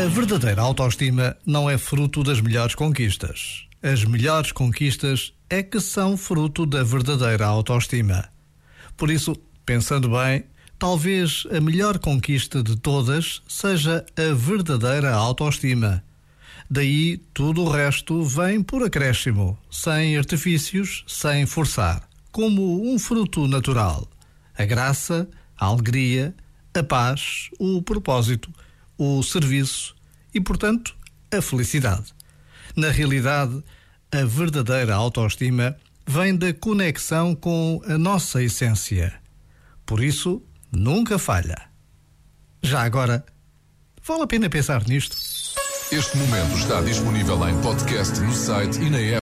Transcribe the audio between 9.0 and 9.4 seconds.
isso,